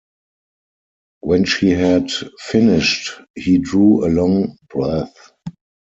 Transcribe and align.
When 1.19 1.43
she 1.45 1.69
had 1.69 2.09
finished 2.39 3.21
he 3.35 3.59
drew 3.59 4.03
a 4.03 4.09
long 4.09 4.57
breath. 4.67 5.31